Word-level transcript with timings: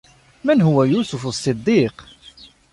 من 0.43 0.61
هو 0.61 0.83
يوسف 0.83 1.27
الصديق؟ 1.27 2.05